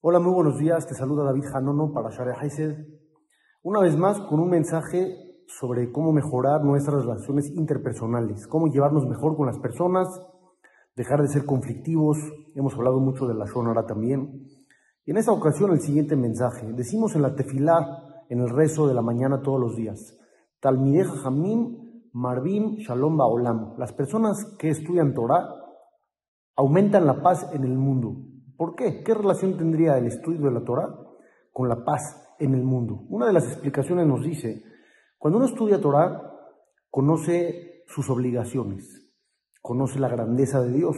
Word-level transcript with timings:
Hola, 0.00 0.20
muy 0.20 0.32
buenos 0.32 0.58
días. 0.58 0.86
Te 0.86 0.94
saluda 0.94 1.24
David 1.24 1.44
Hanono 1.52 1.92
para 1.92 2.08
Haised. 2.08 2.86
Una 3.62 3.80
vez 3.80 3.96
más 3.96 4.18
con 4.20 4.40
un 4.40 4.48
mensaje 4.48 5.44
sobre 5.46 5.92
cómo 5.92 6.12
mejorar 6.12 6.64
nuestras 6.64 7.04
relaciones 7.04 7.50
interpersonales, 7.50 8.46
cómo 8.46 8.68
llevarnos 8.68 9.06
mejor 9.06 9.36
con 9.36 9.46
las 9.46 9.58
personas, 9.58 10.08
dejar 10.96 11.20
de 11.20 11.28
ser 11.28 11.44
conflictivos. 11.44 12.16
Hemos 12.54 12.74
hablado 12.74 13.00
mucho 13.00 13.26
de 13.26 13.34
la 13.34 13.44
Shonara 13.44 13.84
también. 13.84 14.46
Y 15.04 15.10
en 15.10 15.16
esta 15.18 15.32
ocasión 15.32 15.72
el 15.72 15.80
siguiente 15.80 16.16
mensaje. 16.16 16.72
Decimos 16.72 17.14
en 17.14 17.22
la 17.22 17.34
tefilá, 17.34 18.24
en 18.28 18.40
el 18.40 18.48
rezo 18.48 18.86
de 18.86 18.94
la 18.94 19.02
mañana 19.02 19.42
todos 19.42 19.60
los 19.60 19.76
días. 19.76 20.16
Talmideja 20.60 21.26
Hamim, 21.26 21.87
Marvim, 22.12 22.76
Shalom 22.76 23.16
Baolam. 23.16 23.74
Las 23.78 23.92
personas 23.92 24.44
que 24.58 24.70
estudian 24.70 25.14
Torah 25.14 25.48
aumentan 26.56 27.06
la 27.06 27.22
paz 27.22 27.50
en 27.52 27.64
el 27.64 27.76
mundo. 27.76 28.16
¿Por 28.56 28.74
qué? 28.74 29.02
¿Qué 29.04 29.14
relación 29.14 29.56
tendría 29.56 29.96
el 29.98 30.06
estudio 30.06 30.46
de 30.46 30.52
la 30.52 30.64
Torah 30.64 30.88
con 31.52 31.68
la 31.68 31.84
paz 31.84 32.34
en 32.38 32.54
el 32.54 32.64
mundo? 32.64 33.04
Una 33.08 33.26
de 33.26 33.32
las 33.32 33.44
explicaciones 33.44 34.06
nos 34.06 34.24
dice, 34.24 34.64
cuando 35.18 35.38
uno 35.38 35.46
estudia 35.46 35.80
Torah, 35.80 36.32
conoce 36.90 37.84
sus 37.86 38.10
obligaciones, 38.10 39.08
conoce 39.62 40.00
la 40.00 40.08
grandeza 40.08 40.60
de 40.60 40.72
Dios 40.72 40.96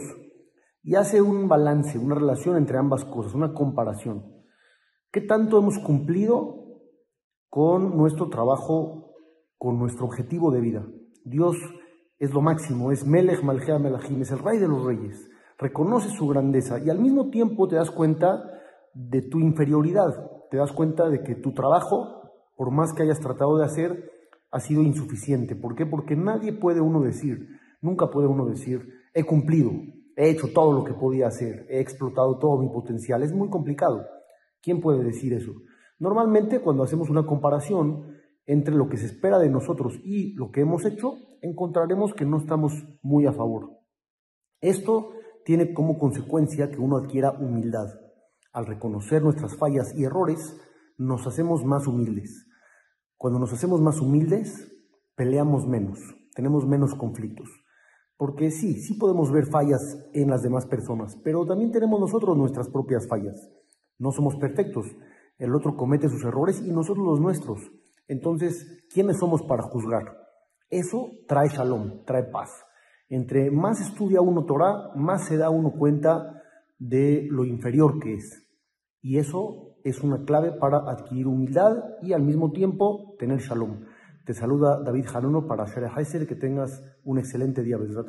y 0.81 0.95
hace 0.95 1.21
un 1.21 1.47
balance, 1.47 1.99
una 1.99 2.15
relación 2.15 2.57
entre 2.57 2.77
ambas 2.77 3.05
cosas, 3.05 3.35
una 3.35 3.53
comparación. 3.53 4.25
¿Qué 5.11 5.21
tanto 5.21 5.59
hemos 5.59 5.77
cumplido 5.77 6.79
con 7.49 7.97
nuestro 7.97 8.29
trabajo, 8.29 9.13
con 9.57 9.77
nuestro 9.77 10.05
objetivo 10.05 10.51
de 10.51 10.61
vida? 10.61 10.87
Dios 11.23 11.57
es 12.19 12.33
lo 12.33 12.41
máximo, 12.41 12.91
es 12.91 13.05
Melech 13.05 13.43
Malgea 13.43 13.79
Melachim, 13.79 14.21
es 14.21 14.31
el 14.31 14.39
rey 14.39 14.59
de 14.59 14.67
los 14.67 14.83
reyes 14.83 15.31
reconoces 15.61 16.13
su 16.13 16.27
grandeza 16.27 16.79
y 16.79 16.89
al 16.89 16.99
mismo 16.99 17.29
tiempo 17.29 17.67
te 17.67 17.75
das 17.75 17.91
cuenta 17.91 18.43
de 18.93 19.21
tu 19.21 19.39
inferioridad, 19.39 20.29
te 20.49 20.57
das 20.57 20.71
cuenta 20.73 21.07
de 21.07 21.21
que 21.21 21.35
tu 21.35 21.53
trabajo, 21.53 22.31
por 22.57 22.71
más 22.71 22.93
que 22.93 23.03
hayas 23.03 23.19
tratado 23.19 23.57
de 23.59 23.65
hacer, 23.65 24.11
ha 24.49 24.59
sido 24.59 24.81
insuficiente. 24.81 25.55
¿Por 25.55 25.75
qué? 25.75 25.85
Porque 25.85 26.15
nadie 26.15 26.51
puede 26.51 26.81
uno 26.81 26.99
decir, 27.01 27.47
nunca 27.79 28.09
puede 28.09 28.27
uno 28.27 28.47
decir, 28.47 28.89
he 29.13 29.23
cumplido, 29.23 29.71
he 30.17 30.31
hecho 30.31 30.47
todo 30.51 30.73
lo 30.73 30.83
que 30.83 30.93
podía 30.93 31.27
hacer, 31.27 31.67
he 31.69 31.79
explotado 31.79 32.39
todo 32.39 32.57
mi 32.57 32.67
potencial. 32.67 33.21
Es 33.21 33.31
muy 33.31 33.49
complicado. 33.49 34.03
¿Quién 34.61 34.81
puede 34.81 35.03
decir 35.03 35.31
eso? 35.33 35.53
Normalmente 35.99 36.59
cuando 36.59 36.83
hacemos 36.83 37.09
una 37.11 37.25
comparación 37.25 38.10
entre 38.51 38.75
lo 38.75 38.89
que 38.89 38.97
se 38.97 39.05
espera 39.05 39.39
de 39.39 39.49
nosotros 39.49 39.97
y 40.03 40.33
lo 40.33 40.51
que 40.51 40.59
hemos 40.59 40.83
hecho, 40.83 41.13
encontraremos 41.41 42.13
que 42.13 42.25
no 42.25 42.37
estamos 42.37 42.73
muy 43.01 43.25
a 43.25 43.31
favor. 43.31 43.77
Esto 44.59 45.13
tiene 45.45 45.73
como 45.73 45.97
consecuencia 45.97 46.69
que 46.69 46.81
uno 46.81 46.97
adquiera 46.97 47.31
humildad. 47.31 47.87
Al 48.51 48.65
reconocer 48.65 49.23
nuestras 49.23 49.55
fallas 49.55 49.95
y 49.95 50.03
errores, 50.03 50.59
nos 50.97 51.25
hacemos 51.27 51.63
más 51.63 51.87
humildes. 51.87 52.45
Cuando 53.15 53.39
nos 53.39 53.53
hacemos 53.53 53.79
más 53.79 54.01
humildes, 54.01 54.69
peleamos 55.15 55.65
menos, 55.65 55.99
tenemos 56.35 56.67
menos 56.67 56.93
conflictos. 56.93 57.47
Porque 58.17 58.51
sí, 58.51 58.81
sí 58.81 58.95
podemos 58.95 59.31
ver 59.31 59.45
fallas 59.45 60.09
en 60.11 60.29
las 60.29 60.43
demás 60.43 60.65
personas, 60.65 61.15
pero 61.23 61.45
también 61.45 61.71
tenemos 61.71 62.01
nosotros 62.01 62.37
nuestras 62.37 62.67
propias 62.67 63.07
fallas. 63.07 63.49
No 63.97 64.11
somos 64.11 64.35
perfectos. 64.35 64.87
El 65.37 65.55
otro 65.55 65.77
comete 65.77 66.09
sus 66.09 66.25
errores 66.25 66.61
y 66.61 66.71
nosotros 66.71 67.05
los 67.05 67.21
nuestros. 67.21 67.71
Entonces, 68.11 68.85
¿quiénes 68.93 69.19
somos 69.19 69.41
para 69.43 69.63
juzgar? 69.63 70.03
Eso 70.69 71.11
trae 71.29 71.47
shalom, 71.47 72.03
trae 72.03 72.25
paz. 72.25 72.49
Entre 73.07 73.49
más 73.51 73.79
estudia 73.79 74.19
uno 74.19 74.43
Torah, 74.43 74.91
más 74.97 75.27
se 75.27 75.37
da 75.37 75.49
uno 75.49 75.71
cuenta 75.71 76.43
de 76.77 77.25
lo 77.31 77.45
inferior 77.45 77.99
que 78.01 78.15
es. 78.15 78.45
Y 79.01 79.17
eso 79.17 79.77
es 79.85 80.01
una 80.01 80.25
clave 80.25 80.51
para 80.51 80.79
adquirir 80.91 81.25
humildad 81.25 81.77
y 82.01 82.11
al 82.11 82.23
mismo 82.23 82.51
tiempo 82.51 83.15
tener 83.17 83.39
shalom. 83.39 83.85
Te 84.25 84.33
saluda 84.33 84.81
David 84.83 85.05
Januno 85.07 85.47
para 85.47 85.63
Shere 85.65 85.87
Heiser, 85.95 86.27
que 86.27 86.35
tengas 86.35 86.83
un 87.05 87.17
excelente 87.17 87.63
día, 87.63 87.77
Bezrat 87.77 88.07